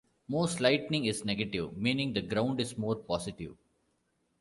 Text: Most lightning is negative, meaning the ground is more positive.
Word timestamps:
Most 0.27 0.59
lightning 0.59 1.05
is 1.05 1.23
negative, 1.25 1.77
meaning 1.77 2.11
the 2.13 2.23
ground 2.23 2.59
is 2.59 2.75
more 2.75 2.95
positive. 2.95 3.55